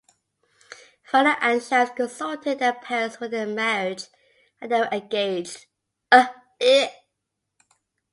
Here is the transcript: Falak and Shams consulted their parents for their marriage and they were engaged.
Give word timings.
Falak 1.03 1.37
and 1.41 1.61
Shams 1.61 1.91
consulted 1.91 2.57
their 2.57 2.73
parents 2.73 3.17
for 3.17 3.27
their 3.27 3.45
marriage 3.45 4.05
and 4.59 4.71
they 4.71 4.79
were 4.79 4.89
engaged. 4.91 5.67